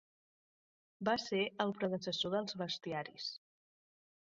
Va 1.09 1.13
ser 1.25 1.41
el 1.67 1.75
predecessor 1.81 2.35
dels 2.39 2.59
bestiaris. 2.65 3.31